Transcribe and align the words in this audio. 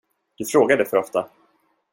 Du 0.37 0.45
frågar 0.45 0.77
det 0.77 0.85
för 0.85 0.97
ofta. 0.97 1.29